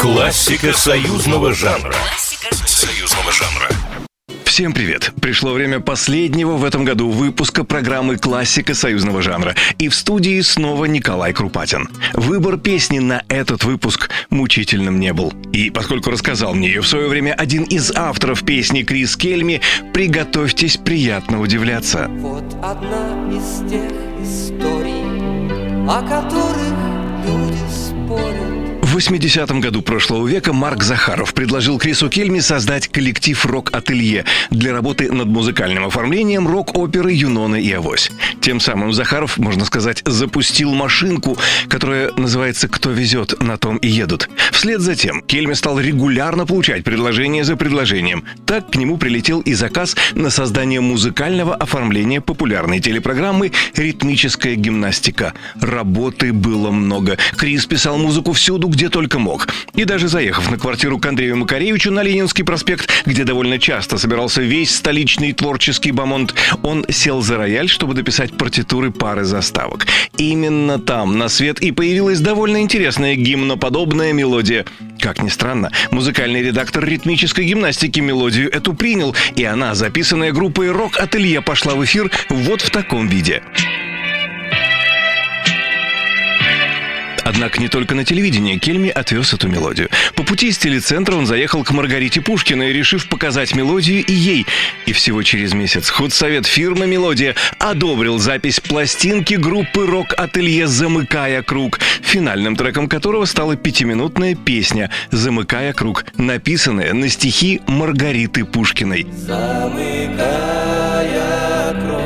Классика 0.00 0.72
союзного 0.72 1.52
жанра. 1.52 1.94
Союзного 2.64 3.30
жанра. 3.32 3.68
Всем 4.44 4.72
привет! 4.72 5.12
Пришло 5.20 5.52
время 5.52 5.80
последнего 5.80 6.52
в 6.52 6.64
этом 6.64 6.86
году 6.86 7.10
выпуска 7.10 7.64
программы 7.64 8.16
«Классика 8.16 8.72
союзного 8.72 9.20
жанра». 9.20 9.54
И 9.78 9.90
в 9.90 9.94
студии 9.94 10.40
снова 10.40 10.86
Николай 10.86 11.34
Крупатин. 11.34 11.90
Выбор 12.14 12.56
песни 12.56 12.98
на 12.98 13.24
этот 13.28 13.64
выпуск 13.64 14.08
мучительным 14.30 14.98
не 14.98 15.12
был. 15.12 15.34
И 15.52 15.68
поскольку 15.68 16.10
рассказал 16.10 16.54
мне 16.54 16.68
ее 16.68 16.80
в 16.80 16.88
свое 16.88 17.06
время 17.06 17.34
один 17.34 17.64
из 17.64 17.92
авторов 17.94 18.42
песни 18.42 18.82
Крис 18.84 19.18
Кельми, 19.18 19.60
приготовьтесь 19.92 20.78
приятно 20.78 21.42
удивляться. 21.42 22.06
Вот 22.08 22.56
одна 22.62 23.28
из 23.30 23.70
тех 23.70 23.92
историй, 24.22 25.04
о 25.86 26.00
которых 26.00 26.49
80-м 29.00 29.60
году 29.60 29.80
прошлого 29.80 30.28
века 30.28 30.52
Марк 30.52 30.82
Захаров 30.82 31.32
предложил 31.32 31.78
Крису 31.78 32.10
Кельми 32.10 32.40
создать 32.40 32.88
коллектив 32.88 33.46
«Рок-ателье» 33.46 34.26
для 34.50 34.74
работы 34.74 35.10
над 35.10 35.26
музыкальным 35.28 35.86
оформлением 35.86 36.46
рок-оперы 36.46 37.10
«Юнона 37.10 37.56
и 37.56 37.72
Авось». 37.72 38.10
Тем 38.42 38.60
самым 38.60 38.92
Захаров, 38.92 39.38
можно 39.38 39.64
сказать, 39.64 40.02
запустил 40.04 40.74
машинку, 40.74 41.38
которая 41.68 42.12
называется 42.18 42.68
«Кто 42.68 42.90
везет, 42.90 43.42
на 43.42 43.56
том 43.56 43.78
и 43.78 43.88
едут». 43.88 44.28
Вслед 44.52 44.82
за 44.82 44.94
тем 44.94 45.22
Кельми 45.22 45.54
стал 45.54 45.80
регулярно 45.80 46.44
получать 46.44 46.84
предложение 46.84 47.44
за 47.44 47.56
предложением. 47.56 48.24
Так 48.44 48.70
к 48.70 48.76
нему 48.76 48.98
прилетел 48.98 49.40
и 49.40 49.54
заказ 49.54 49.96
на 50.12 50.28
создание 50.28 50.82
музыкального 50.82 51.54
оформления 51.54 52.20
популярной 52.20 52.80
телепрограммы 52.80 53.52
«Ритмическая 53.76 54.56
гимнастика». 54.56 55.32
Работы 55.58 56.34
было 56.34 56.70
много. 56.70 57.16
Крис 57.38 57.64
писал 57.64 57.96
музыку 57.96 58.34
всюду, 58.34 58.68
где 58.68 58.89
только 58.90 59.18
мог. 59.18 59.48
И 59.74 59.84
даже 59.84 60.08
заехав 60.08 60.50
на 60.50 60.58
квартиру 60.58 60.98
к 60.98 61.06
Андрею 61.06 61.36
Макаревичу 61.36 61.90
на 61.90 62.02
Ленинский 62.02 62.44
проспект, 62.44 62.90
где 63.06 63.24
довольно 63.24 63.58
часто 63.58 63.96
собирался 63.98 64.42
весь 64.42 64.74
столичный 64.74 65.32
творческий 65.32 65.92
бомонд, 65.92 66.34
он 66.62 66.84
сел 66.90 67.22
за 67.22 67.36
рояль, 67.36 67.68
чтобы 67.68 67.94
дописать 67.94 68.36
партитуры 68.36 68.90
пары 68.90 69.24
заставок. 69.24 69.86
Именно 70.18 70.78
там 70.78 71.18
на 71.18 71.28
свет 71.28 71.60
и 71.60 71.72
появилась 71.72 72.20
довольно 72.20 72.60
интересная 72.60 73.14
гимноподобная 73.14 74.12
мелодия. 74.12 74.66
Как 75.00 75.22
ни 75.22 75.28
странно, 75.28 75.70
музыкальный 75.90 76.42
редактор 76.42 76.84
ритмической 76.84 77.44
гимнастики 77.44 78.00
мелодию 78.00 78.50
эту 78.52 78.74
принял, 78.74 79.14
и 79.36 79.44
она, 79.44 79.74
записанная 79.74 80.32
группой 80.32 80.70
«Рок-ателье», 80.70 81.40
пошла 81.40 81.74
в 81.74 81.84
эфир 81.84 82.10
вот 82.28 82.60
в 82.60 82.70
таком 82.70 83.08
виде. 83.08 83.42
Однако 87.40 87.58
не 87.58 87.68
только 87.68 87.94
на 87.94 88.04
телевидении 88.04 88.58
Кельми 88.58 88.90
отвез 88.90 89.32
эту 89.32 89.48
мелодию. 89.48 89.88
По 90.14 90.24
пути 90.24 90.48
из 90.48 90.58
телецентра 90.58 91.16
он 91.16 91.24
заехал 91.24 91.64
к 91.64 91.70
Маргарите 91.70 92.20
Пушкиной, 92.20 92.70
решив 92.70 93.08
показать 93.08 93.54
мелодию 93.54 94.04
и 94.04 94.12
ей. 94.12 94.44
И 94.84 94.92
всего 94.92 95.22
через 95.22 95.54
месяц 95.54 95.88
худсовет 95.88 96.44
фирмы 96.44 96.86
«Мелодия» 96.86 97.34
одобрил 97.58 98.18
запись 98.18 98.60
пластинки 98.60 99.32
группы 99.36 99.86
«Рок-ателье. 99.86 100.66
Замыкая 100.66 101.42
круг», 101.42 101.80
финальным 102.02 102.56
треком 102.56 102.88
которого 102.90 103.24
стала 103.24 103.56
пятиминутная 103.56 104.34
песня 104.34 104.90
«Замыкая 105.10 105.72
круг», 105.72 106.04
написанная 106.18 106.92
на 106.92 107.08
стихи 107.08 107.62
Маргариты 107.66 108.44
Пушкиной. 108.44 109.06
Замыкая 109.16 110.20
круг, 111.72 112.02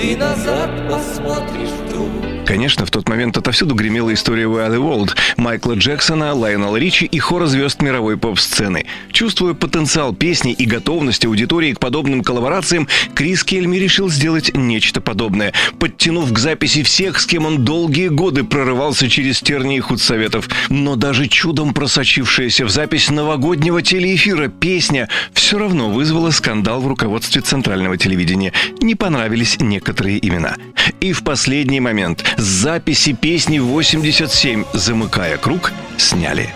ты 0.00 0.16
назад 0.16 0.70
посмотришь 0.88 1.70
вдруг. 1.88 2.25
Конечно, 2.56 2.86
в 2.86 2.90
тот 2.90 3.06
момент 3.06 3.36
отовсюду 3.36 3.74
гремела 3.74 4.14
история 4.14 4.44
We 4.44 4.66
Are 4.66 4.74
The 4.74 4.78
World 4.78 5.14
Майкла 5.36 5.74
Джексона, 5.74 6.32
Лайонела 6.32 6.78
Ричи 6.78 7.04
и 7.04 7.18
хора 7.18 7.44
звезд 7.44 7.82
мировой 7.82 8.16
поп-сцены. 8.16 8.86
Чувствуя 9.12 9.52
потенциал 9.52 10.14
песни 10.14 10.54
и 10.54 10.64
готовность 10.64 11.26
аудитории 11.26 11.74
к 11.74 11.80
подобным 11.80 12.24
коллаборациям, 12.24 12.88
Крис 13.14 13.44
Кельми 13.44 13.76
решил 13.76 14.08
сделать 14.08 14.54
нечто 14.54 15.02
подобное, 15.02 15.52
подтянув 15.78 16.32
к 16.32 16.38
записи 16.38 16.82
всех, 16.82 17.20
с 17.20 17.26
кем 17.26 17.44
он 17.44 17.62
долгие 17.62 18.08
годы 18.08 18.42
прорывался 18.42 19.10
через 19.10 19.42
тернии 19.42 19.80
худсоветов. 19.80 20.48
Но 20.70 20.96
даже 20.96 21.28
чудом 21.28 21.74
просочившаяся 21.74 22.64
в 22.64 22.70
запись 22.70 23.10
новогоднего 23.10 23.82
телеэфира 23.82 24.48
песня 24.48 25.10
все 25.34 25.58
равно 25.58 25.90
вызвала 25.90 26.30
скандал 26.30 26.80
в 26.80 26.86
руководстве 26.86 27.42
центрального 27.42 27.98
телевидения. 27.98 28.54
Не 28.80 28.94
понравились 28.94 29.58
некоторые 29.60 30.26
имена. 30.26 30.56
И 31.00 31.12
в 31.12 31.22
последний 31.22 31.80
момент 31.80 32.24
с 32.36 32.42
записи 32.42 33.12
песни 33.12 33.58
87 33.58 34.64
«Замыкая 34.72 35.36
круг» 35.36 35.72
сняли. 35.98 36.52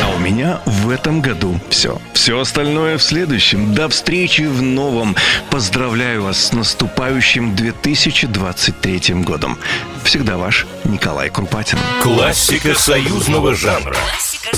А 0.00 0.14
у 0.16 0.18
меня 0.18 0.60
в 0.66 0.88
этом 0.88 1.20
году 1.20 1.60
все. 1.68 2.00
Все 2.14 2.38
остальное 2.38 2.98
в 2.98 3.02
следующем. 3.02 3.74
До 3.74 3.88
встречи 3.88 4.42
в 4.42 4.62
новом. 4.62 5.16
Поздравляю 5.50 6.22
вас 6.22 6.46
с 6.46 6.52
наступающим 6.52 7.54
2023 7.54 9.14
годом. 9.22 9.58
Всегда 10.04 10.38
ваш 10.38 10.66
Николай 10.84 11.30
Крупатин. 11.30 11.78
Классика 12.02 12.74
союзного 12.74 13.54
жанра. 13.54 13.96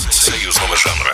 Союзного 0.09 0.75
жанра. 0.77 1.13